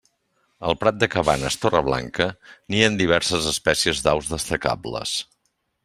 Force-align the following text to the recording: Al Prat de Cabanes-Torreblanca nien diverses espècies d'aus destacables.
Al 0.69 0.77
Prat 0.83 0.95
de 1.03 1.09
Cabanes-Torreblanca 1.15 2.27
nien 2.77 2.97
diverses 3.03 3.51
espècies 3.53 4.03
d'aus 4.09 4.33
destacables. 4.35 5.15